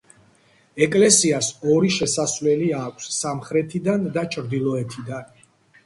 ეკლესიას 0.85 1.49
ორი 1.75 1.93
შესასვლელი 1.99 2.73
აქვს: 2.81 3.13
სამხრეთიდან 3.21 4.13
და 4.19 4.29
ჩრდილოეთიდან. 4.37 5.35